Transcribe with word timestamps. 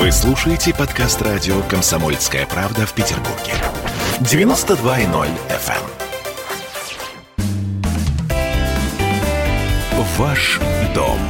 Вы 0.00 0.10
слушаете 0.12 0.72
подкаст 0.72 1.20
радио 1.20 1.60
«Комсомольская 1.64 2.46
правда» 2.46 2.86
в 2.86 2.94
Петербурге. 2.94 3.52
92.0 4.20 5.28
FM. 5.50 5.74
эм. 9.92 10.04
Ваш 10.16 10.58
дом 10.94 11.20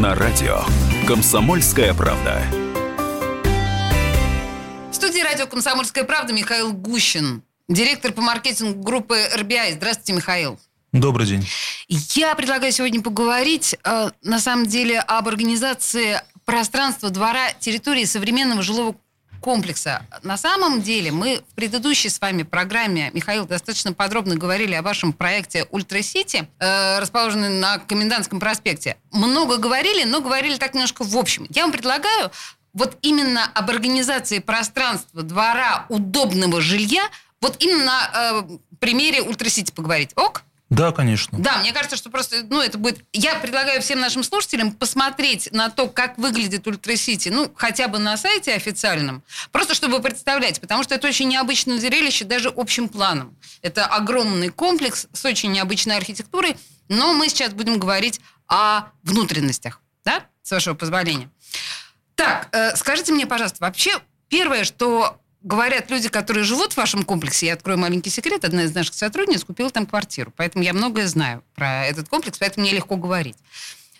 на 0.00 0.14
радио 0.14 0.60
«Комсомольская 1.08 1.92
правда». 1.94 2.40
В 4.92 4.94
студии 4.94 5.20
радио 5.20 5.48
«Комсомольская 5.48 6.04
правда» 6.04 6.32
Михаил 6.32 6.72
Гущин, 6.72 7.42
директор 7.66 8.12
по 8.12 8.20
маркетингу 8.22 8.80
группы 8.84 9.18
RBI. 9.36 9.72
Здравствуйте, 9.72 10.12
Михаил. 10.12 10.60
Добрый 10.92 11.26
день. 11.26 11.48
Я 11.88 12.34
предлагаю 12.36 12.70
сегодня 12.70 13.02
поговорить, 13.02 13.74
э, 13.82 14.10
на 14.22 14.38
самом 14.38 14.66
деле, 14.66 15.00
об 15.00 15.26
организации 15.26 16.20
пространства, 16.44 17.10
двора, 17.10 17.52
территории 17.58 18.04
современного 18.04 18.62
жилого 18.62 18.96
комплекса. 19.42 20.06
На 20.22 20.36
самом 20.36 20.80
деле 20.80 21.10
мы 21.10 21.42
в 21.50 21.54
предыдущей 21.54 22.08
с 22.08 22.20
вами 22.20 22.44
программе, 22.44 23.10
Михаил, 23.12 23.44
достаточно 23.44 23.92
подробно 23.92 24.36
говорили 24.36 24.74
о 24.74 24.82
вашем 24.82 25.12
проекте 25.12 25.66
Ultra 25.70 26.09
City, 26.09 26.48
э, 26.58 26.98
расположенный 27.00 27.48
на 27.48 27.78
Комендантском 27.78 28.40
проспекте. 28.40 28.96
Много 29.10 29.58
говорили, 29.58 30.04
но 30.04 30.20
говорили 30.20 30.56
так 30.56 30.74
немножко 30.74 31.02
в 31.04 31.16
общем. 31.16 31.46
Я 31.50 31.62
вам 31.62 31.72
предлагаю 31.72 32.30
вот 32.72 32.96
именно 33.02 33.44
об 33.52 33.68
организации 33.68 34.38
пространства, 34.38 35.22
двора, 35.22 35.86
удобного 35.88 36.60
жилья, 36.60 37.02
вот 37.40 37.56
именно 37.58 37.84
на 37.84 38.10
э, 38.14 38.42
примере 38.78 39.22
Ultra 39.22 39.50
City 39.50 39.72
поговорить. 39.72 40.12
Ок? 40.16 40.44
Да, 40.72 40.90
конечно. 40.90 41.38
Да, 41.38 41.58
мне 41.58 41.70
кажется, 41.72 41.96
что 41.96 42.08
просто, 42.08 42.44
ну, 42.48 42.62
это 42.62 42.78
будет... 42.78 43.04
Я 43.12 43.34
предлагаю 43.34 43.82
всем 43.82 44.00
нашим 44.00 44.22
слушателям 44.22 44.72
посмотреть 44.72 45.52
на 45.52 45.68
то, 45.68 45.86
как 45.86 46.16
выглядит 46.16 46.66
Ultra 46.66 46.97
City, 46.97 47.28
ну, 47.28 47.52
хотя 47.54 47.88
бы 47.88 47.98
на 47.98 48.16
сайте 48.16 48.54
официальном, 48.54 49.22
просто 49.50 49.74
чтобы 49.74 50.00
представлять, 50.00 50.62
потому 50.62 50.82
что 50.82 50.94
это 50.94 51.06
очень 51.08 51.28
необычное 51.28 51.78
зрелище 51.78 52.24
даже 52.24 52.48
общим 52.48 52.88
планом. 52.88 53.36
Это 53.60 53.84
огромный 53.84 54.48
комплекс 54.48 55.08
с 55.12 55.24
очень 55.26 55.52
необычной 55.52 55.98
архитектурой, 55.98 56.56
но 56.88 57.12
мы 57.12 57.28
сейчас 57.28 57.52
будем 57.52 57.78
говорить 57.78 58.22
о 58.48 58.84
внутренностях, 59.02 59.82
да, 60.06 60.24
с 60.42 60.52
вашего 60.52 60.72
позволения. 60.72 61.28
Так, 62.14 62.48
э, 62.52 62.76
скажите 62.76 63.12
мне, 63.12 63.26
пожалуйста, 63.26 63.58
вообще 63.60 63.98
первое, 64.30 64.64
что 64.64 65.20
говорят 65.42 65.90
люди, 65.90 66.08
которые 66.08 66.44
живут 66.44 66.72
в 66.72 66.76
вашем 66.76 67.02
комплексе, 67.02 67.46
я 67.46 67.54
открою 67.54 67.78
маленький 67.78 68.10
секрет, 68.10 68.44
одна 68.44 68.64
из 68.64 68.74
наших 68.74 68.94
сотрудниц 68.94 69.44
купила 69.44 69.70
там 69.70 69.86
квартиру, 69.86 70.32
поэтому 70.36 70.64
я 70.64 70.72
многое 70.72 71.06
знаю 71.06 71.42
про 71.54 71.86
этот 71.86 72.08
комплекс, 72.08 72.38
поэтому 72.38 72.64
мне 72.64 72.74
легко 72.74 72.96
говорить. 72.96 73.36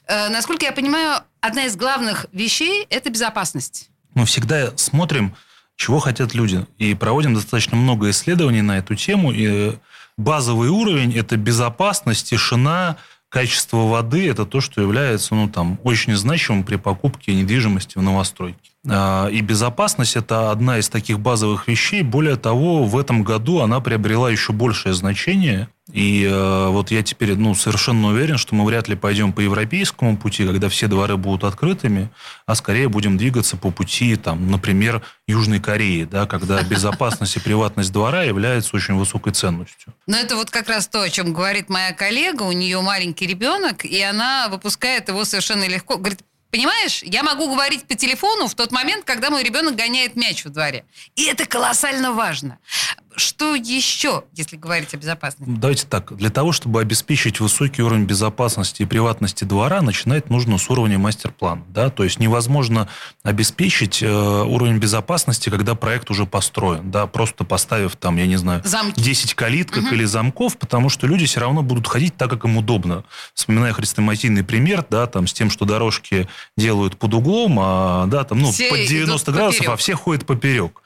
Э, 0.06 0.28
насколько 0.28 0.64
я 0.64 0.72
понимаю, 0.72 1.22
одна 1.40 1.66
из 1.66 1.76
главных 1.76 2.26
вещей– 2.32 2.86
это 2.90 3.10
безопасность. 3.10 3.88
Мы 4.14 4.26
всегда 4.26 4.76
смотрим, 4.76 5.34
чего 5.76 5.98
хотят 5.98 6.34
люди, 6.34 6.66
и 6.78 6.94
проводим 6.94 7.34
достаточно 7.34 7.76
много 7.76 8.10
исследований 8.10 8.62
на 8.62 8.78
эту 8.78 8.94
тему, 8.94 9.32
и 9.32 9.76
базовый 10.16 10.68
уровень– 10.68 11.14
это 11.16 11.36
безопасность, 11.36 12.28
тишина, 12.28 12.96
качество 13.28 13.88
воды– 13.88 14.28
это 14.30 14.44
то, 14.44 14.60
что 14.60 14.80
является 14.80 15.34
ну, 15.34 15.48
там, 15.48 15.78
очень 15.82 16.14
значимым 16.14 16.64
при 16.64 16.76
покупке 16.76 17.34
недвижимости 17.34 17.96
в 17.96 18.02
новостройке. 18.02 18.71
А, 18.88 19.28
и 19.28 19.40
безопасность– 19.42 20.16
это 20.16 20.50
одна 20.50 20.78
из 20.78 20.88
таких 20.88 21.20
базовых 21.20 21.68
вещей. 21.68 22.02
Более 22.02 22.36
того, 22.36 22.84
в 22.84 22.98
этом 22.98 23.22
году 23.22 23.60
она 23.60 23.80
приобрела 23.80 24.28
еще 24.28 24.52
большее 24.52 24.92
значение. 24.92 25.68
И 25.92 26.24
э, 26.24 26.68
вот 26.68 26.90
я 26.90 27.02
теперь 27.02 27.34
ну, 27.36 27.54
совершенно 27.54 28.08
уверен, 28.08 28.38
что 28.38 28.54
мы 28.54 28.64
вряд 28.64 28.88
ли 28.88 28.96
пойдем 28.96 29.32
по 29.32 29.40
европейскому 29.40 30.16
пути, 30.16 30.46
когда 30.46 30.68
все 30.68 30.86
дворы 30.88 31.16
будут 31.16 31.44
открытыми, 31.44 32.08
а 32.46 32.54
скорее 32.54 32.88
будем 32.88 33.18
двигаться 33.18 33.56
по 33.56 33.70
пути, 33.70 34.16
там, 34.16 34.50
например, 34.50 35.02
Южной 35.26 35.60
Кореи, 35.60 36.04
да, 36.04 36.26
когда 36.26 36.62
безопасность 36.62 37.36
и 37.36 37.40
приватность 37.40 37.92
двора 37.92 38.22
является 38.22 38.74
очень 38.74 38.94
высокой 38.94 39.32
ценностью. 39.32 39.92
Но 40.06 40.16
это 40.16 40.34
вот 40.36 40.50
как 40.50 40.68
раз 40.68 40.88
то, 40.88 41.02
о 41.02 41.10
чем 41.10 41.32
говорит 41.32 41.68
моя 41.68 41.92
коллега. 41.92 42.42
У 42.42 42.52
нее 42.52 42.80
маленький 42.80 43.26
ребенок, 43.26 43.84
и 43.84 44.00
она 44.00 44.48
выпускает 44.48 45.08
его 45.08 45.24
совершенно 45.24 45.68
легко. 45.68 45.98
Говорит, 45.98 46.20
Понимаешь, 46.52 47.02
я 47.02 47.22
могу 47.22 47.50
говорить 47.50 47.86
по 47.88 47.94
телефону 47.94 48.46
в 48.46 48.54
тот 48.54 48.72
момент, 48.72 49.06
когда 49.06 49.30
мой 49.30 49.42
ребенок 49.42 49.74
гоняет 49.74 50.16
мяч 50.16 50.44
во 50.44 50.50
дворе. 50.50 50.84
И 51.16 51.24
это 51.24 51.46
колоссально 51.46 52.12
важно. 52.12 52.58
Что 53.16 53.54
еще, 53.54 54.24
если 54.32 54.56
говорить 54.56 54.94
о 54.94 54.96
безопасности? 54.96 55.52
Давайте 55.56 55.86
так. 55.86 56.16
Для 56.16 56.30
того, 56.30 56.52
чтобы 56.52 56.80
обеспечить 56.80 57.40
высокий 57.40 57.82
уровень 57.82 58.04
безопасности 58.04 58.82
и 58.82 58.84
приватности 58.84 59.44
двора, 59.44 59.82
начинать 59.82 60.30
нужно 60.30 60.58
с 60.58 60.68
уровня 60.70 60.98
мастер-плана. 60.98 61.62
Да? 61.68 61.90
То 61.90 62.04
есть 62.04 62.18
невозможно 62.18 62.88
обеспечить 63.22 64.02
э, 64.02 64.08
уровень 64.08 64.78
безопасности, 64.78 65.50
когда 65.50 65.74
проект 65.74 66.10
уже 66.10 66.26
построен. 66.26 66.90
Да? 66.90 67.06
Просто 67.06 67.44
поставив 67.44 67.96
там, 67.96 68.16
я 68.16 68.26
не 68.26 68.36
знаю, 68.36 68.62
Замки. 68.64 69.00
10 69.00 69.34
калиток 69.34 69.84
угу. 69.84 69.94
или 69.94 70.04
замков, 70.04 70.56
потому 70.56 70.88
что 70.88 71.06
люди 71.06 71.26
все 71.26 71.40
равно 71.40 71.62
будут 71.62 71.88
ходить 71.88 72.16
так, 72.16 72.30
как 72.30 72.44
им 72.44 72.56
удобно. 72.56 73.04
Вспоминая 73.34 73.72
хрестоматийный 73.72 74.44
пример, 74.44 74.84
да, 74.88 75.06
там, 75.06 75.26
с 75.26 75.32
тем, 75.32 75.50
что 75.50 75.64
дорожки 75.64 76.28
делают 76.56 76.96
под 76.96 77.14
углом, 77.14 77.58
а 77.60 78.06
да, 78.06 78.24
там, 78.24 78.38
ну, 78.38 78.52
Все 78.52 78.70
под 78.70 78.86
90 78.86 79.32
градусов, 79.32 79.58
поперек. 79.58 79.74
а 79.74 79.76
все 79.76 79.94
ходят 79.94 80.26
поперек. 80.26 80.81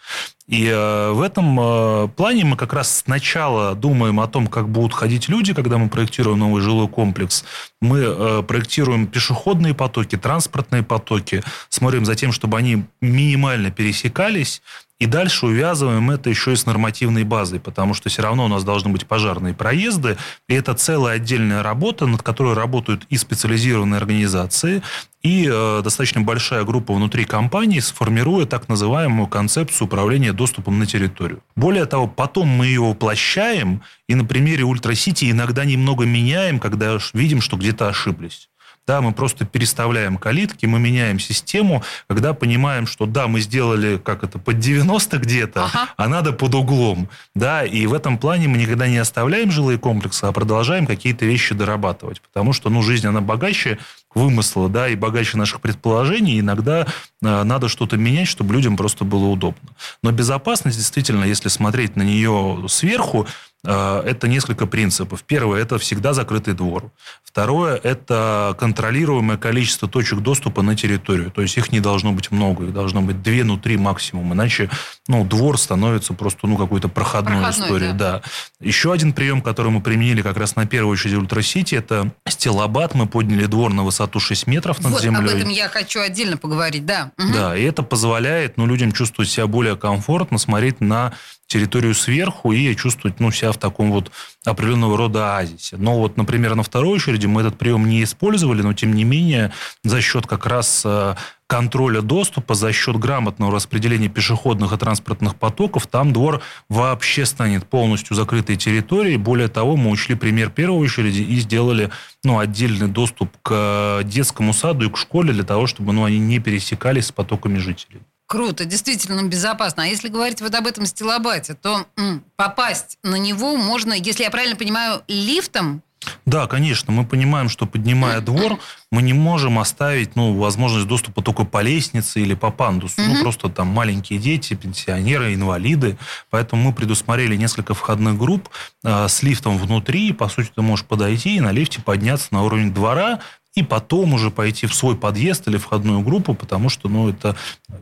И 0.47 0.67
э, 0.67 1.11
в 1.11 1.23
этом 1.23 1.59
э, 1.59 2.09
плане 2.09 2.45
мы 2.45 2.57
как 2.57 2.73
раз 2.73 2.99
сначала 2.99 3.75
думаем 3.75 4.21
о 4.21 4.29
том, 4.29 4.47
как 4.47 4.69
будут 4.69 4.95
ходить 4.95 5.29
люди, 5.29 5.53
когда 5.53 5.77
мы 5.77 5.89
проектируем 5.89 6.39
новый 6.39 6.63
жилой 6.63 6.89
комплекс. 6.89 7.45
Мы 7.81 7.99
э, 7.99 8.43
проектируем 8.47 9.09
пешеходные 9.09 9.75
потоки, 9.75 10.17
транспортные 10.17 10.85
потоки, 10.85 11.43
смотрим 11.69 12.05
за 12.05 12.15
тем, 12.15 12.31
чтобы 12.31 12.59
они 12.59 12.85
минимально 13.01 13.73
пересекались, 13.73 14.63
и 14.99 15.07
дальше 15.07 15.47
увязываем 15.47 16.11
это 16.11 16.31
еще 16.31 16.53
и 16.53 16.57
с 16.57 16.65
нормативной 16.65 17.25
базой, 17.25 17.61
потому 17.61 17.95
что 17.95 18.09
все 18.09 18.23
равно 18.23 18.47
у 18.47 18.49
нас 18.49 18.65
должны 18.65 18.91
быть 18.91 19.07
пожарные 19.07 19.53
проезды, 19.53 20.17
и 20.49 20.55
это 20.55 20.75
целая 20.75 21.17
отдельная 21.17 21.63
работа, 21.63 22.07
над 22.07 22.23
которой 22.23 22.55
работают 22.55 23.07
и 23.11 23.17
специализированные 23.17 23.99
организации, 23.99 24.83
и 25.23 25.49
э, 25.51 25.81
достаточно 25.83 26.21
большая 26.23 26.65
группа 26.65 26.95
внутри 26.95 27.25
компании 27.25 27.81
сформирует 27.81 28.49
так 28.49 28.69
называемую 28.69 29.27
концепцию 29.27 29.87
управления 29.87 30.33
доступом 30.33 30.79
на 30.79 30.87
территорию. 30.87 31.43
Более 31.57 31.85
того, 31.85 32.07
потом 32.07 32.49
мы 32.49 32.67
ее 32.67 32.81
воплощаем, 32.81 33.83
и 34.09 34.15
на 34.15 34.25
примере 34.25 34.65
Ultra 34.65 35.02
City 35.02 35.31
иногда 35.31 35.65
немного 35.65 36.05
меняем, 36.05 36.59
когда 36.59 36.99
видим, 37.13 37.41
что 37.41 37.57
где-то 37.57 37.89
ошиблись. 37.89 38.49
Да, 38.87 39.01
мы 39.01 39.13
просто 39.13 39.45
переставляем 39.45 40.17
калитки, 40.17 40.67
мы 40.67 40.79
меняем 40.79 41.19
систему, 41.19 41.83
когда 42.09 42.35
понимаем, 42.35 42.87
что 42.87 43.07
да, 43.07 43.27
мы 43.27 43.41
сделали 43.41 43.99
как 43.99 44.23
это 44.23 44.39
под 44.39 44.61
90 44.61 45.19
где-то, 45.19 45.65
Ага. 45.65 45.89
а 45.97 46.09
надо 46.09 46.33
под 46.33 46.55
углом. 46.55 47.09
Да, 47.35 47.65
и 47.65 47.87
в 47.87 47.95
этом 47.95 48.17
плане 48.17 48.47
мы 48.47 48.59
никогда 48.59 48.87
не 48.87 48.99
оставляем 48.99 49.51
жилые 49.51 49.79
комплексы, 49.79 50.25
а 50.25 50.33
продолжаем 50.33 50.87
какие-то 50.87 51.25
вещи 51.25 51.55
дорабатывать. 51.55 52.21
Потому 52.21 52.53
что 52.53 52.71
ну, 52.71 52.83
жизнь, 52.83 53.07
она 53.09 53.21
богаче 53.21 53.79
вымысла, 54.15 54.69
да, 54.69 54.89
и 54.89 54.95
богаче 54.97 55.37
наших 55.37 55.61
предположений. 55.61 56.41
Иногда 56.41 56.87
э, 57.23 57.43
надо 57.43 57.69
что-то 57.69 57.97
менять, 57.97 58.29
чтобы 58.29 58.55
людям 58.55 58.77
просто 58.77 59.05
было 59.05 59.27
удобно. 59.27 59.69
Но 60.03 60.11
безопасность, 60.11 60.79
действительно, 60.79 61.25
если 61.25 61.49
смотреть 61.49 61.97
на 61.97 62.03
нее 62.03 62.65
сверху, 62.69 63.27
это 63.71 64.29
несколько 64.29 64.67
принципов. 64.67 65.23
Первое– 65.25 65.61
это 65.63 65.79
всегда 65.79 66.13
закрытый 66.13 66.55
двор. 66.55 66.91
Второе– 67.23 67.77
это 67.83 68.57
контролируемое 68.59 69.37
количество 69.37 69.89
точек 69.89 70.21
доступа 70.21 70.63
на 70.63 70.75
территорию. 70.75 71.31
То 71.31 71.43
есть 71.43 71.57
их 71.59 71.73
не 71.73 71.81
должно 71.81 72.13
быть 72.13 72.31
много, 72.31 72.65
их 72.65 72.73
должно 72.73 73.03
быть 73.03 73.23
две, 73.23 73.45
ну 73.45 73.59
три 73.59 73.77
максимум. 73.77 74.33
Иначе 74.33 74.71
ну, 75.09 75.25
двор 75.25 75.59
становится 75.59 76.15
просто 76.15 76.47
ну, 76.47 76.57
какой-то 76.57 76.89
проходной, 76.89 77.43
Проходной, 77.43 77.67
историей. 77.67 77.93
да. 77.93 78.07
Да. 78.07 78.23
Еще 78.61 78.93
один 78.93 79.13
прием, 79.13 79.43
который 79.43 79.71
мы 79.71 79.81
применили 79.81 80.23
как 80.23 80.37
раз 80.37 80.57
на 80.57 80.67
первую 80.67 80.93
очередь 80.93 81.17
в 81.17 81.19
Ultra 81.19 81.47
City, 81.47 81.75
это 81.75 82.13
стилобат. 82.29 82.95
Мы 82.95 83.07
подняли 83.07 83.47
двор 83.47 83.73
на 83.73 83.83
высоту 83.85 84.21
6 84.21 84.47
метров 84.47 84.81
над 84.83 84.93
вот 84.93 85.03
землей. 85.03 85.33
об 85.33 85.37
этом 85.37 85.49
я 85.51 85.69
хочу 85.69 86.01
отдельно 86.01 86.37
поговорить, 86.37 86.87
да. 86.87 87.11
Мгм. 87.17 87.33
Да, 87.33 87.57
и 87.57 87.63
это 87.63 87.83
позволяет 87.83 88.57
ну, 88.57 88.67
людям 88.67 88.93
чувствовать 88.93 89.31
себя 89.31 89.47
более 89.47 89.77
комфортно, 89.77 90.39
смотреть 90.39 90.81
на 90.81 91.13
территорию 91.47 91.95
сверху 91.95 92.53
и 92.53 92.75
чувствовать 92.75 93.21
ну, 93.21 93.31
себя 93.31 93.53
в 93.53 93.59
таком 93.59 93.93
вот 93.93 94.11
определенного 94.45 94.97
рода 94.97 95.37
оазисе. 95.37 95.77
Но 95.77 95.99
вот, 95.99 96.17
например, 96.17 96.55
на 96.55 96.63
второй 96.63 96.97
очереди 96.97 97.27
мы 97.27 97.43
этот 97.43 97.57
прием 97.59 97.89
не 97.89 98.03
использовали, 98.03 98.63
но 98.63 98.73
тем 98.73 98.95
не 98.95 99.05
менее 99.05 99.53
за 99.85 100.01
счет 100.01 100.27
как 100.27 100.47
раз 100.47 100.83
э, 100.85 101.15
контроля 101.47 102.01
доступа, 102.01 102.55
за 102.55 102.73
счет 102.73 102.97
грамотного 102.97 103.53
распределения 103.53 104.09
пешеходных 104.09 104.73
и 104.73 104.77
транспортных 104.77 105.37
потоков, 105.37 105.87
там 105.87 106.13
двор 106.13 106.43
вообще 106.69 107.25
станет 107.25 107.67
полностью 107.69 108.17
закрытой 108.17 108.57
территорией. 108.57 109.17
Более 109.17 109.49
того, 109.49 109.77
мы 109.77 109.91
учли 109.91 110.17
пример 110.17 110.51
первой 110.51 110.79
очереди 110.79 111.21
и 111.21 111.37
сделали 111.37 111.91
ну, 112.25 112.41
отдельный 112.41 112.89
доступ 112.89 113.31
к 113.43 114.01
детскому 114.05 114.53
саду 114.53 114.87
и 114.87 114.91
к 114.91 114.97
школе 114.97 115.33
для 115.33 115.45
того, 115.45 115.67
чтобы 115.69 115.93
ну, 115.93 116.05
они 116.05 116.19
не 116.19 116.41
пересекались 116.41 117.07
с 117.07 117.13
потоками 117.13 117.59
жителей. 117.59 118.01
Круто, 118.27 118.65
действительно 118.65 119.23
безопасно. 119.23 119.85
А 119.85 119.87
если 119.87 120.09
говорить 120.09 120.41
вот 120.41 120.55
об 120.55 120.67
этом 120.67 120.85
стилобате, 120.87 121.55
то 121.55 121.87
м, 121.97 122.25
попасть 122.35 122.99
на 123.05 123.17
него 123.17 123.57
можно, 123.57 123.93
если 123.93 124.25
я 124.25 124.31
правильно 124.31 124.57
понимаю, 124.57 125.03
лифтом 125.07 125.83
Да, 126.25 126.47
конечно. 126.47 126.93
Мы 126.93 127.05
понимаем, 127.05 127.49
что 127.49 127.67
поднимая 127.67 128.21
двор, 128.21 128.59
мы 128.91 129.03
не 129.03 129.13
можем 129.13 129.59
оставить 129.59 130.15
ну, 130.17 130.35
возможность 130.37 130.87
доступа 130.87 131.23
только 131.23 131.45
по 131.45 131.63
лестнице 131.63 132.21
или 132.21 132.35
по 132.35 132.51
пандусу. 132.51 133.01
Ну, 133.01 133.23
просто 133.23 133.49
там 133.49 133.69
маленькие 133.69 134.19
дети, 134.19 134.55
пенсионеры, 134.55 135.35
инвалиды. 135.35 135.97
Поэтому 136.31 136.63
мы 136.63 136.73
предусмотрели 136.73 137.37
несколько 137.37 137.75
входных 137.75 138.19
групп 138.19 138.49
э, 138.85 139.09
с 139.09 139.23
лифтом 139.23 139.57
внутри. 139.59 140.13
По 140.13 140.29
сути, 140.29 140.51
ты 140.55 140.63
можешь 140.63 140.85
подойти 140.85 141.37
и 141.37 141.41
на 141.41 141.53
лифте 141.53 141.81
подняться 141.81 142.29
на 142.31 142.43
уровень 142.43 142.73
двора 142.75 143.21
и 143.57 143.65
потом 143.65 144.15
уже 144.15 144.31
пойти 144.31 144.67
в 144.67 144.75
свой 144.75 144.97
подъезд 144.97 145.49
или 145.49 145.57
входную 145.57 146.01
группу, 146.03 146.35
потому 146.35 146.69
что 146.69 146.89
ну, 146.89 147.09
это 147.09 147.37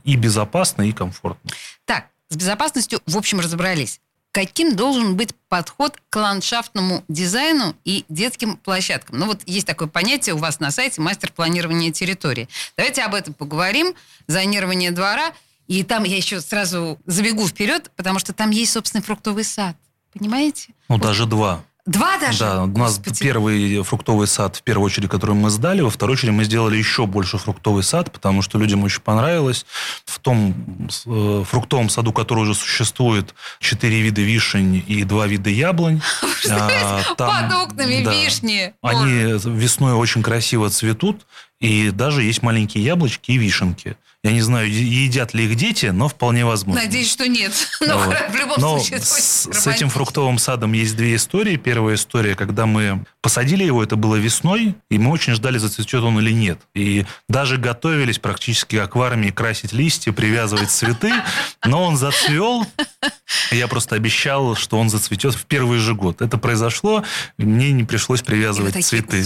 и 0.05 0.17
безопасно, 0.17 0.83
и 0.83 0.93
комфортно. 0.93 1.51
Так, 1.85 2.07
с 2.31 2.37
безопасностью, 2.37 3.01
в 3.05 3.19
общем, 3.19 3.41
разобрались 3.41 4.01
каким 4.35 4.75
должен 4.75 5.17
быть 5.17 5.33
подход 5.49 5.97
к 6.11 6.17
ландшафтному 6.17 7.05
дизайну 7.07 7.77
и 7.85 8.05
детским 8.09 8.57
площадкам. 8.57 9.21
Ну 9.21 9.27
вот 9.27 9.43
есть 9.47 9.65
такое 9.65 9.87
понятие 9.87 10.35
у 10.35 10.39
вас 10.39 10.59
на 10.59 10.73
сайте 10.73 11.01
мастер 11.01 11.31
планирования 11.31 11.93
территории. 11.93 12.49
Давайте 12.77 13.03
об 13.03 13.15
этом 13.15 13.33
поговорим. 13.33 13.95
Зонирование 14.27 14.91
двора. 14.91 15.33
И 15.69 15.85
там 15.85 16.03
я 16.03 16.17
еще 16.17 16.41
сразу 16.41 16.99
забегу 17.07 17.47
вперед, 17.47 17.93
потому 17.95 18.19
что 18.19 18.33
там 18.33 18.51
есть 18.51 18.73
собственный 18.73 19.03
фруктовый 19.03 19.45
сад. 19.45 19.77
Понимаете? 20.13 20.75
Ну, 20.89 20.97
вот. 20.97 21.03
даже 21.03 21.27
два. 21.27 21.63
Два 21.87 22.19
даже? 22.19 22.39
Да, 22.39 22.63
у 22.65 22.67
нас 22.67 22.97
Господи. 22.97 23.23
первый 23.23 23.83
фруктовый 23.83 24.27
сад, 24.27 24.57
в 24.57 24.63
первую 24.63 24.87
очередь, 24.87 25.11
который 25.11 25.35
мы 25.35 25.51
сдали. 25.51 25.83
Во 25.83 25.91
второй 25.91 26.15
очередь 26.15 26.33
мы 26.33 26.45
сделали 26.45 26.79
еще 26.79 27.07
больше 27.07 27.37
фруктовый 27.37 27.83
сад, 27.83 28.11
потому 28.11 28.41
что 28.41 28.59
людям 28.59 28.85
очень 28.85 29.03
понравилось. 29.03 29.67
В 30.07 30.19
том 30.19 30.89
э, 31.05 31.45
фруктовом 31.47 31.91
саду, 31.91 32.15
который 32.15 32.41
уже 32.41 32.55
существует, 32.55 33.35
четыре 33.61 34.01
вида 34.01 34.23
вишень 34.23 34.83
и 34.87 35.05
два 35.05 35.27
вида 35.27 35.51
яблонь. 35.51 36.01
А, 36.51 37.01
там, 37.17 37.49
Под 37.49 37.71
окнами 37.71 38.05
да, 38.05 38.13
вишни. 38.13 38.75
Они 38.83 39.33
весной 39.45 39.95
очень 39.95 40.23
красиво 40.23 40.69
цветут. 40.69 41.27
И 41.59 41.91
даже 41.91 42.23
есть 42.23 42.43
маленькие 42.43 42.85
яблочки 42.85 43.31
и 43.31 43.39
вишенки. 43.39 43.97
Я 44.25 44.33
не 44.33 44.41
знаю, 44.41 44.73
едят 44.73 45.35
ли 45.35 45.45
их 45.45 45.55
дети, 45.55 45.87
но 45.87 46.09
вполне 46.09 46.47
возможно. 46.47 46.83
Надеюсь, 46.83 47.13
что 47.13 47.29
нет. 47.29 47.53
Но 47.81 47.99
вот. 47.99 48.17
в 48.31 48.35
любом 48.35 48.59
но 48.59 48.79
случае 48.79 49.01
с, 49.01 49.51
с 49.53 49.67
этим 49.67 49.91
фруктовым 49.91 50.39
садом 50.39 50.73
есть 50.73 50.97
две 50.97 51.17
истории. 51.17 51.57
Первая 51.57 51.97
история, 51.97 52.35
когда 52.35 52.65
мы 52.65 53.05
посадили 53.21 53.65
его, 53.65 53.83
это 53.83 53.97
было 53.97 54.17
весной, 54.17 54.77
и 54.91 54.97
мы 54.97 55.11
очень 55.11 55.35
ждали, 55.35 55.59
зацветет 55.59 56.03
он 56.03 56.19
или 56.21 56.33
нет. 56.33 56.59
И 56.75 57.05
даже 57.29 57.59
готовились 57.59 58.19
практически 58.19 58.77
аквариуме 58.77 59.31
красить 59.31 59.75
листья, 59.75 60.11
привязывать 60.13 60.71
цветы, 60.71 61.13
но 61.67 61.85
он 61.85 61.99
зацвел. 61.99 62.67
Я 63.51 63.69
просто 63.69 63.95
обещал, 63.97 64.55
что 64.55 64.79
он 64.79 64.91
зацветет 64.91 65.35
в 65.35 65.45
первый 65.47 65.79
же 65.79 65.95
год. 65.95 66.23
Это 66.23 66.39
произошло, 66.39 67.05
мне 67.37 67.73
не 67.73 67.85
пришлось 67.85 68.23
привязывать 68.23 68.85
цветы. 68.85 69.25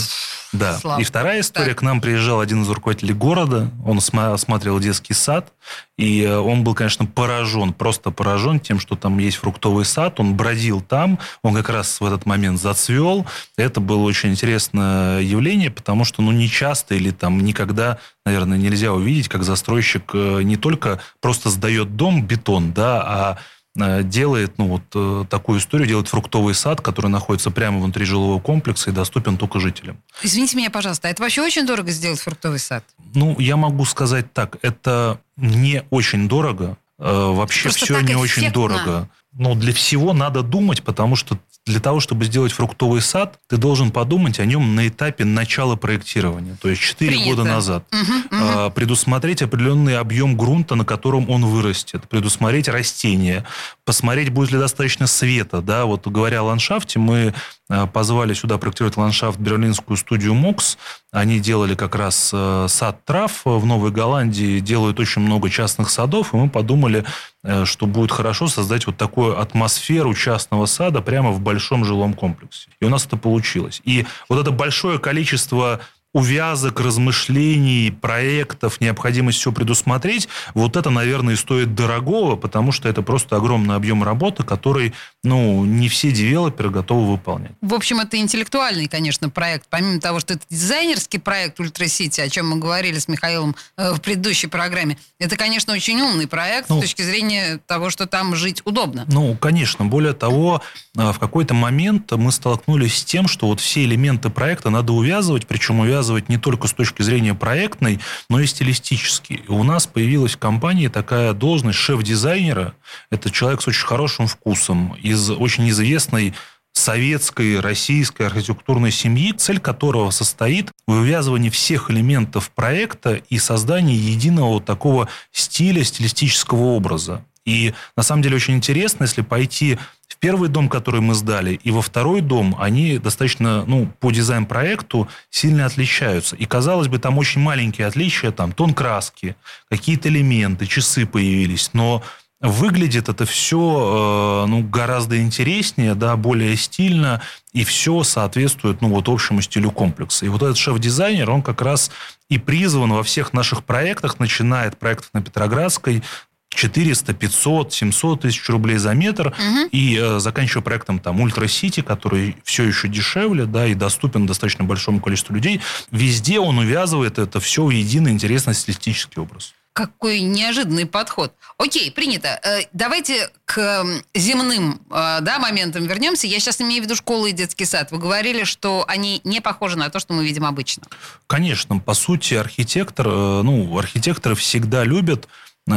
Да. 0.53 0.79
Слава. 0.79 1.01
И 1.01 1.05
вторая 1.05 1.41
история. 1.41 1.69
Так. 1.69 1.79
К 1.79 1.83
нам 1.83 2.01
приезжал 2.01 2.41
один 2.41 2.63
из 2.63 2.69
руководителей 2.69 3.15
города. 3.15 3.71
Он 3.85 3.99
осматривал 3.99 4.81
детский 4.81 5.15
сад. 5.15 5.53
И 5.99 6.23
э, 6.23 6.39
он 6.39 6.65
был, 6.65 6.75
конечно, 6.75 7.05
поражен, 7.05 7.75
просто 7.75 8.11
поражен 8.11 8.61
тем, 8.61 8.81
что 8.81 8.97
там 8.97 9.19
есть 9.19 9.37
фруктовый 9.37 9.85
сад. 9.85 10.21
Он 10.21 10.35
бродил 10.35 10.81
там. 10.81 11.19
Он 11.43 11.55
как 11.55 11.69
раз 11.69 12.01
в 12.01 12.07
этот 12.07 12.25
момент 12.25 12.61
зацвел. 12.61 13.27
Это 13.57 13.81
было 13.81 14.03
очень 14.03 14.31
интересное 14.31 15.21
явление, 15.21 15.71
потому 15.71 16.05
что, 16.05 16.23
ну, 16.23 16.31
не 16.33 16.49
часто 16.49 16.95
или 16.95 17.11
там 17.11 17.45
никогда, 17.45 17.99
наверное, 18.25 18.57
нельзя 18.57 18.93
увидеть, 18.93 19.29
как 19.29 19.43
застройщик 19.43 20.13
э, 20.15 20.43
не 20.43 20.57
только 20.57 21.01
просто 21.21 21.51
сдает 21.51 21.97
дом, 21.97 22.25
бетон, 22.25 22.73
да, 22.73 23.03
а 23.03 23.39
Э, 23.79 24.03
делает 24.03 24.59
ну, 24.59 24.81
вот 24.95 25.29
такую 25.29 25.61
историю, 25.61 25.87
делает 25.87 26.09
фруктовый 26.09 26.55
сад, 26.55 26.81
который 26.81 27.11
находится 27.11 27.51
прямо 27.51 27.79
внутри 27.79 28.05
жилого 28.05 28.41
комплекса 28.41 28.91
и 28.91 28.93
доступен 28.93 29.37
только 29.37 29.61
жителям. 29.61 30.03
Извините 30.23 30.57
меня, 30.57 30.71
пожалуйста, 30.71 31.09
а 31.09 31.11
это 31.11 31.23
вообще 31.23 31.43
очень 31.43 31.67
дорого 31.67 31.91
сделать 31.91 32.21
фруктовый 32.21 32.59
сад? 32.59 32.85
Ну, 33.15 33.37
я 33.39 33.57
могу 33.57 33.85
сказать 33.85 34.33
так, 34.33 34.57
это 34.63 35.21
не 35.39 35.85
очень 35.91 36.29
дорого. 36.29 36.77
Э, 36.99 37.33
вообще 37.33 37.65
Просто 37.65 37.85
все 37.85 37.95
не 38.01 38.13
эффектно. 38.13 38.21
очень 38.21 38.53
дорого. 38.53 39.09
Но 39.33 39.55
для 39.55 39.73
всего 39.73 40.13
надо 40.13 40.43
думать, 40.43 40.83
потому 40.83 41.15
что 41.15 41.39
для 41.69 41.81
того, 41.81 42.01
чтобы 42.01 42.25
сделать 42.25 42.51
фруктовый 42.53 43.03
сад, 43.03 43.39
ты 43.47 43.59
должен 43.59 43.91
подумать 43.91 44.41
о 44.41 44.47
нем 44.47 44.75
на 44.75 44.89
этапе 44.89 45.25
начала 45.25 45.77
проектирования, 45.77 46.57
то 46.61 46.69
есть 46.69 46.81
4 46.81 47.11
Принято. 47.11 47.29
года 47.29 47.45
назад. 47.45 47.85
Угу, 47.93 48.37
угу. 48.37 48.71
Предусмотреть 48.71 49.43
определенный 49.43 49.99
объем 49.99 50.37
грунта, 50.37 50.75
на 50.75 50.85
котором 50.85 51.29
он 51.29 51.45
вырастет, 51.45 52.09
предусмотреть 52.09 52.69
растения, 52.69 53.45
посмотреть, 53.85 54.31
будет 54.31 54.51
ли 54.51 54.59
достаточно 54.59 55.07
света. 55.07 55.61
Да? 55.61 55.85
Вот 55.85 56.07
говоря 56.07 56.41
о 56.41 56.45
ландшафте, 56.45 56.99
мы 56.99 57.35
а, 57.71 57.87
позвали 57.87 58.33
сюда 58.33 58.57
проектировать 58.57 58.97
ландшафт 58.97 59.39
берлинскую 59.39 59.97
студию 59.97 60.35
МОКС. 60.35 60.79
Они 61.11 61.39
делали 61.39 61.75
как 61.75 61.95
раз 61.95 62.31
э, 62.35 62.67
сад 62.69 63.03
трав 63.07 63.41
в 63.45 63.65
Новой 63.65 63.91
Голландии, 63.91 64.61
делают 64.61 65.01
очень 65.01 65.23
много 65.23 65.49
частных 65.49 65.89
садов, 65.89 66.35
и 66.35 66.37
мы 66.37 66.51
подумали, 66.51 67.05
э, 67.45 67.65
что 67.65 67.87
будет 67.87 68.13
хорошо 68.13 68.49
создать 68.49 68.87
вот 68.87 68.99
такую 68.99 69.18
атмосферу 69.27 70.15
частного 70.15 70.67
сада 70.67 71.01
прямо 71.01 71.31
в 71.31 71.41
большом 71.41 71.85
жилом 71.85 72.15
комплексе. 72.15 72.69
И 72.81 72.85
у 72.85 72.89
нас 72.89 73.07
это 73.07 73.17
получилось. 73.17 73.81
И 73.85 74.07
вот 74.29 74.41
это 74.41 74.51
большое 74.51 74.99
количество 74.99 75.81
увязок, 76.15 76.81
размышлений, 76.81 77.91
проектов, 77.91 78.81
необходимость 78.81 79.39
все 79.39 79.53
предусмотреть, 79.53 80.29
вот 80.55 80.77
это, 80.77 80.89
наверное, 80.89 81.35
и 81.35 81.37
стоит 81.37 81.75
дорогого, 81.75 82.37
потому 82.37 82.73
что 82.73 82.89
это 82.89 83.03
просто 83.03 83.37
огромный 83.37 83.77
объем 83.77 84.03
работы, 84.03 84.43
который, 84.43 84.95
ну, 85.23 85.65
не 85.65 85.89
все 85.89 86.11
девелоперы 86.11 86.71
готовы 86.71 87.13
выполнять. 87.13 87.53
В 87.61 87.75
общем, 87.75 88.01
это 88.01 88.17
интеллектуальный, 88.17 88.89
конечно, 88.89 89.29
проект. 89.29 89.67
Помимо 89.69 90.01
того, 90.01 90.21
что 90.21 90.35
это 90.35 90.43
дизайнерский 90.49 91.21
проект 91.21 91.61
Ultra 91.61 91.92
City, 91.92 92.23
о 92.23 92.29
чем 92.31 92.49
мы 92.49 92.57
говорили 92.57 92.99
с 92.99 93.07
Михаилом 93.07 93.55
э, 93.77 93.93
в 93.93 94.01
предыдущей 94.01 94.47
программе, 94.47 94.97
это, 95.19 95.37
конечно, 95.37 95.75
очень 95.75 96.01
умный 96.01 96.27
проект 96.27 96.71
ну, 96.71 96.79
с 96.79 96.83
точки 96.83 97.03
зрения 97.03 97.61
того, 97.67 97.91
что 97.91 98.07
там 98.07 98.35
жить 98.35 98.63
удобно. 98.65 99.05
Ну, 99.09 99.37
конечно. 99.37 99.85
Более 99.85 100.15
того, 100.15 100.63
э, 100.97 101.13
в 101.13 101.19
какой-то 101.19 101.53
момент 101.53 102.11
мы 102.13 102.33
столкнулись 102.33 102.97
с 102.97 103.05
тем, 103.05 103.29
что 103.29 103.47
вот 103.47 103.61
все 103.61 103.85
элементы 103.85 104.31
проекта 104.31 104.71
надо 104.71 104.95
увязывать, 104.95 105.47
причем 105.47 105.81
увязывать 105.81 105.98
связывать 105.99 106.29
не 106.29 106.37
только 106.37 106.69
с 106.69 106.73
точки 106.73 107.03
зрения 107.03 107.35
проектной, 107.35 107.99
но 108.31 108.39
и 108.39 108.47
стилистически. 108.47 109.43
И 109.49 109.51
у 109.51 109.65
нас 109.65 109.89
появилась 109.89 110.35
в 110.35 110.39
компании 110.39 110.87
такая 110.87 111.33
должность 111.33 111.79
шеф-дизайнера. 111.79 112.75
Это 113.11 113.33
человек 113.33 113.63
с 113.63 113.67
очень 113.67 113.85
хорошим 113.85 114.29
вкусом, 114.29 114.95
из 115.03 115.29
очень 115.29 115.69
известной 115.71 116.35
советской, 116.73 117.59
российской 117.59 118.29
архитектурной 118.29 118.93
семьи, 118.93 119.33
цель 119.33 119.59
которого 119.59 120.11
состоит 120.11 120.71
в 120.87 120.93
вывязывании 120.93 121.51
всех 121.51 121.91
элементов 121.91 122.53
проекта 122.53 123.15
и 123.15 123.39
создании 123.39 123.97
единого 123.97 124.61
такого 124.61 125.09
стиля, 125.33 125.83
стилистического 125.83 126.63
образа. 126.77 127.25
И 127.49 127.73
на 127.97 128.03
самом 128.03 128.23
деле 128.23 128.37
очень 128.37 128.55
интересно, 128.55 129.05
если 129.05 129.23
пойти 129.23 129.79
в 130.07 130.19
первый 130.19 130.51
дом, 130.51 130.69
который 130.69 131.01
мы 131.01 131.15
сдали, 131.15 131.59
и 131.65 131.71
во 131.71 131.81
второй 131.81 132.21
дом, 132.21 132.55
они 132.59 132.99
достаточно, 132.99 133.65
ну, 133.65 133.91
по 134.01 134.11
дизайн-проекту 134.11 135.09
сильно 135.31 135.65
отличаются. 135.65 136.37
И, 136.37 136.45
казалось 136.45 136.89
бы, 136.89 136.99
там 136.99 137.17
очень 137.17 137.41
маленькие 137.41 137.87
отличия, 137.87 138.33
там 138.33 138.53
тон 138.53 138.75
краски, 138.75 139.35
какие-то 139.71 140.11
элементы, 140.11 140.67
часы 140.67 141.07
появились, 141.07 141.71
но 141.73 142.03
Выглядит 142.41 143.09
это 143.09 143.27
все 143.27 143.59
э, 143.59 144.49
ну, 144.49 144.63
гораздо 144.63 145.21
интереснее, 145.21 145.97
да, 145.97 146.17
более 146.17 146.55
стильно, 146.55 147.21
и 147.53 147.65
все 147.65 148.05
соответствует 148.05 148.81
ну, 148.81 148.91
вот, 148.91 149.09
общему 149.09 149.43
стилю 149.43 149.73
комплекса. 149.73 150.25
И 150.25 150.29
вот 150.29 150.43
этот 150.43 150.57
шеф-дизайнер, 150.57 151.29
он 151.33 151.43
как 151.43 151.63
раз 151.63 151.91
и 152.29 152.39
призван 152.39 152.93
во 152.93 153.03
всех 153.03 153.33
наших 153.33 153.65
проектах, 153.65 154.21
начиная 154.21 154.69
от 154.69 154.79
проектов 154.79 155.11
на 155.15 155.21
Петроградской, 155.21 156.05
400, 156.51 157.15
500, 157.15 157.73
700 157.73 158.21
тысяч 158.23 158.49
рублей 158.49 158.79
за 158.79 158.95
метр. 158.95 159.29
Угу. 159.29 159.69
И 159.71 159.99
э, 160.01 160.19
заканчивая 160.19 160.63
проектом 160.63 160.99
там 160.99 161.21
Ультра 161.21 161.47
Сити, 161.47 161.81
который 161.81 162.37
все 162.45 162.65
еще 162.65 162.89
дешевле, 162.89 163.45
да, 163.45 163.67
и 163.67 163.75
доступен 163.75 164.27
достаточно 164.27 164.65
большому 164.65 165.01
количеству 165.01 165.35
людей, 165.35 165.61
везде 165.91 166.41
он 166.41 166.59
увязывает 166.59 167.19
это 167.19 167.41
все 167.41 167.65
в 167.65 167.71
единый 167.71 168.13
интересный 168.13 168.55
стилистический 168.55 169.23
образ. 169.23 169.55
Какой 169.79 170.23
неожиданный 170.23 170.87
подход. 170.87 171.33
Окей, 171.57 171.93
принято. 171.93 172.41
Э, 172.43 172.63
давайте 172.73 173.31
к 173.45 173.85
земным 174.13 174.81
э, 174.91 175.19
да, 175.21 175.39
моментам 175.39 175.87
вернемся. 175.87 176.27
Я 176.27 176.41
сейчас 176.41 176.61
имею 176.61 176.83
в 176.83 176.87
виду 176.87 176.97
школы 176.97 177.31
и 177.31 177.33
детский 177.33 177.65
сад. 177.65 177.93
Вы 177.93 177.99
говорили, 177.99 178.43
что 178.43 178.85
они 178.89 179.21
не 179.23 179.41
похожи 179.41 179.79
на 179.79 179.89
то, 179.89 180.01
что 180.01 180.15
мы 180.15 180.25
видим 180.25 180.45
обычно. 180.45 180.83
Конечно. 181.29 181.79
По 181.79 181.95
сути, 181.95 182.35
архитектор, 182.35 183.07
э, 183.07 183.43
ну, 183.43 183.79
архитекторы 183.79 184.35
всегда 184.35 184.83
любят 184.83 185.29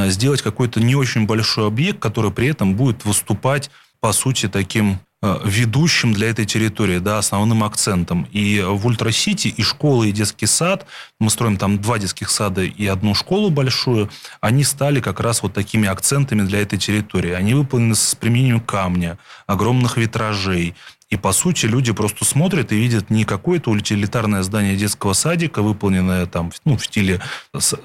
сделать 0.08 0.42
какой-то 0.42 0.80
не 0.80 0.96
очень 0.96 1.26
большой 1.26 1.68
объект, 1.68 2.00
который 2.00 2.32
при 2.32 2.48
этом 2.48 2.76
будет 2.76 3.06
выступать, 3.06 3.70
по 4.00 4.14
сути, 4.14 4.48
таким 4.48 5.00
э, 5.22 5.40
ведущим 5.46 6.14
для 6.14 6.30
этой 6.30 6.46
территории, 6.46 7.00
да, 7.00 7.20
основным 7.20 7.64
акцентом. 7.64 8.28
И 8.32 8.62
в 8.66 8.86
Ultra 8.88 9.21
City 9.21 9.48
и 9.50 9.62
школы, 9.62 10.10
и 10.10 10.12
детский 10.12 10.48
сад, 10.48 10.86
мы 11.20 11.30
строим 11.30 11.58
там 11.58 11.80
два 11.80 12.00
детских 12.00 12.30
сада 12.30 12.64
и 12.64 12.88
одну 12.88 13.14
школу 13.14 13.50
большую, 13.50 14.10
они 14.40 14.64
стали 14.64 15.02
как 15.02 15.20
раз 15.20 15.44
вот 15.44 15.54
такими 15.54 15.88
акцентами 15.88 16.42
для 16.42 16.62
этой 16.62 16.80
территории. 16.80 17.32
Они 17.32 17.54
выполнены 17.54 17.96
с 17.96 18.16
применением 18.16 18.60
камня, 18.60 19.20
огромных 19.46 19.98
витражей. 19.98 20.76
И, 21.12 21.18
по 21.18 21.34
сути, 21.34 21.66
люди 21.66 21.92
просто 21.92 22.24
смотрят 22.24 22.72
и 22.72 22.78
видят 22.78 23.10
не 23.10 23.26
какое-то 23.26 23.70
утилитарное 23.70 24.44
здание 24.44 24.78
детского 24.78 25.12
садика, 25.12 25.62
выполненное 25.62 26.26
там 26.26 26.52
ну, 26.64 26.78
в 26.78 26.86
стиле 26.86 27.22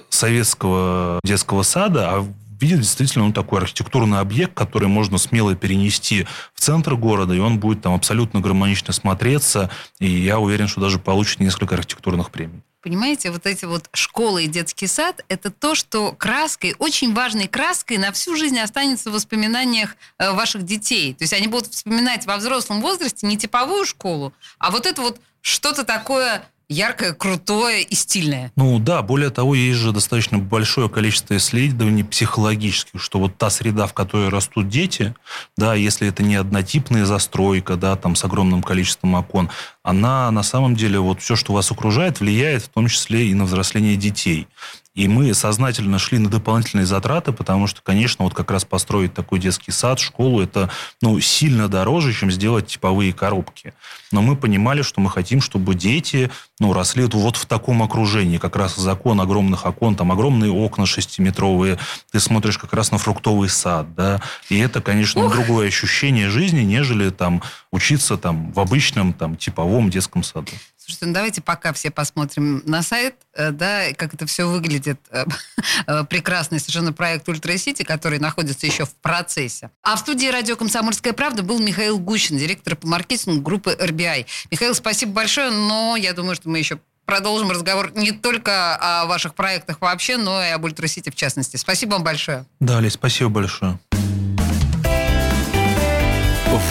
советского 0.09 1.21
детского 1.25 1.63
сада, 1.63 2.09
а 2.11 2.27
видят 2.61 2.81
действительно 2.81 3.27
ну, 3.27 3.33
такой 3.33 3.61
архитектурный 3.61 4.21
объект, 4.21 4.55
который 4.55 4.89
можно 4.89 5.19
смело 5.19 5.55
перенести 5.57 6.27
в 6.55 6.61
центр 6.61 6.95
города, 6.95 7.35
и 7.35 7.39
он 7.41 7.59
будет 7.59 7.83
там 7.83 7.95
абсолютно 7.95 8.41
гармонично 8.41 8.93
смотреться, 8.93 9.71
и 9.99 10.09
я 10.09 10.39
уверен, 10.39 10.69
что 10.69 10.81
даже 10.81 10.99
получит 11.01 11.41
несколько 11.41 11.75
архитектурных 11.75 12.31
премий. 12.31 12.63
Понимаете, 12.87 13.33
вот 13.33 13.47
эти 13.47 13.65
вот 13.65 13.91
школы 13.95 14.45
и 14.45 14.47
детский 14.47 14.87
сад– 14.87 15.25
это 15.29 15.51
то, 15.51 15.75
что 15.75 16.13
краской, 16.13 16.77
очень 16.79 17.15
важной 17.15 17.49
краской 17.49 17.99
на 17.99 18.13
всю 18.13 18.37
жизнь 18.37 18.61
останется 18.61 19.11
в 19.11 19.15
воспоминаниях 19.15 19.97
э, 20.19 20.31
ваших 20.31 20.63
детей. 20.63 21.13
То 21.13 21.25
есть 21.25 21.33
они 21.33 21.49
будут 21.49 21.73
вспоминать 21.73 22.27
во 22.27 22.37
взрослом 22.37 22.81
возрасте 22.81 23.27
не 23.27 23.37
типовую 23.37 23.85
школу, 23.87 24.33
а 24.61 24.71
вот 24.71 24.87
это 24.87 25.03
вот 25.03 25.21
что-то 25.41 25.83
такое 25.83 26.49
яркое, 26.69 27.13
крутое 27.13 27.83
и 27.83 27.95
стильное. 27.95 28.53
Ну 28.57 28.79
да, 28.79 29.03
более 29.03 29.31
того, 29.31 29.55
есть 29.55 29.79
же 29.79 29.93
достаточно 29.93 30.39
большое 30.39 30.89
количество 30.89 31.37
исследований 31.37 32.03
психологических, 32.03 33.01
что 33.01 33.19
вот 33.19 33.37
та 33.37 33.51
среда, 33.51 33.87
в 33.87 33.95
которой 33.95 34.29
растут 34.29 34.69
дети, 34.69 35.15
да, 35.57 35.75
если 35.75 36.09
это 36.09 36.23
не 36.23 36.37
однотипная 36.37 37.05
застройка, 37.05 37.77
да, 37.77 37.97
там 37.97 38.17
с 38.17 38.25
огромным 38.25 38.63
количеством 38.63 39.15
окон, 39.15 39.51
она 39.83 40.31
на 40.31 40.43
самом 40.43 40.75
деле, 40.75 40.99
вот 40.99 41.21
все, 41.21 41.37
что 41.37 41.53
вас 41.53 41.71
окружает, 41.71 42.21
влияет 42.21 42.65
в 42.65 42.69
том 42.69 42.89
числе 42.89 43.29
и 43.29 43.35
на 43.35 43.45
взросление 43.45 43.97
детей. 43.97 44.49
И 44.97 45.09
мы 45.09 45.35
сознательно 45.35 45.99
шли 45.99 46.19
на 46.19 46.31
дополнительные 46.31 46.87
затраты, 46.87 47.31
потому 47.31 47.67
что, 47.67 47.83
конечно, 47.83 48.25
вот 48.25 48.33
как 48.33 48.51
раз 48.51 48.65
построить 48.65 49.13
такой 49.13 49.39
детский 49.39 49.71
сад, 49.71 50.01
школу, 50.01 50.41
это 50.41 50.71
ну, 51.03 51.21
сильно 51.21 51.69
дороже, 51.69 52.15
чем 52.15 52.31
сделать 52.31 52.67
типовые 52.67 53.13
коробки. 53.13 53.75
Но 54.11 54.23
мы 54.23 54.37
понимали, 54.37 54.81
что 54.81 55.03
мы 55.03 55.11
хотим, 55.11 55.43
чтобы 55.43 55.75
дети 55.75 56.31
ну, 56.59 56.73
росли 56.73 57.05
вот 57.05 57.37
в 57.37 57.45
таком 57.45 57.83
окружении. 57.83 58.39
Как 58.39 58.57
раз 58.57 58.77
закон 58.77 59.21
огромных 59.21 59.67
окон, 59.67 59.97
там 59.97 60.11
огромные 60.13 60.51
окна 60.51 60.87
шестиметровые, 60.87 61.79
ты 62.11 62.19
смотришь 62.19 62.57
как 62.57 62.73
раз 62.73 62.91
на 62.91 62.97
фруктовый 62.97 63.51
сад, 63.51 63.95
да, 63.95 64.23
и 64.49 64.59
это, 64.59 64.81
конечно, 64.81 65.27
Ух. 65.27 65.33
другое 65.35 65.69
ощущение 65.69 66.31
жизни, 66.31 66.61
нежели 66.61 67.11
там 67.11 67.43
учиться 67.71 68.17
там 68.17 68.51
в 68.53 68.61
обычном 68.61 69.13
там 69.13 69.37
типовом 69.37 69.91
детском 69.91 70.23
саду. 70.23 70.53
Слушайте, 70.87 71.07
ну 71.07 71.13
давайте 71.15 71.43
пока 71.43 71.73
все 71.73 71.91
посмотрим 71.91 72.63
на 72.65 72.81
сайт, 72.81 73.17
э, 73.35 73.51
да, 73.51 73.93
как 73.97 74.15
это 74.15 74.25
все 74.25 74.49
выглядит. 74.49 75.01
Э, 75.11 75.25
э, 75.89 76.05
прекрасный 76.05 76.61
совершенно 76.61 76.93
проект 76.93 77.29
Ultra 77.29 77.57
City, 77.57 77.83
который 77.83 78.21
находится 78.21 78.67
еще 78.67 78.85
в 78.85 78.95
процессе. 78.95 79.73
А 79.83 79.97
в 79.97 79.99
студии 79.99 80.29
радио 80.29 80.55
«Комсомольская 80.55 81.13
правда» 81.13 81.43
был 81.43 81.59
Михаил 81.59 81.99
Гущин, 81.99 82.39
директор 82.39 82.77
по 82.77 82.87
маркетингу 82.87 83.41
группы 83.41 83.77
RBI. 83.77 84.27
Михаил, 84.53 84.77
спасибо 84.77 85.11
большое, 85.11 85.51
но 85.51 85.97
я 85.97 86.13
думаю, 86.13 86.37
что 86.37 86.49
мы 86.49 86.59
еще 86.61 86.79
продолжим 87.05 87.51
разговор 87.51 87.91
не 87.97 88.13
только 88.13 88.77
о 88.77 89.07
ваших 89.07 89.35
проектах 89.35 89.81
вообще, 89.81 90.19
но 90.19 90.41
и 90.41 90.51
об 90.51 90.63
Ultra 90.63 90.87
City 90.87 91.11
в 91.11 91.17
частности. 91.17 91.57
Спасибо 91.57 91.95
вам 91.95 92.05
большое. 92.05 92.47
Да, 92.61 92.81
Лесь, 92.81 92.93
спасибо 92.93 93.29
большое. 93.29 93.81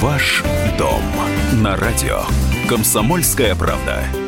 Ваш 0.02 0.42
дом 0.78 1.04
на 1.62 1.76
радио. 1.76 2.24
Комсомольская 2.68 3.54
правда. 3.54 4.25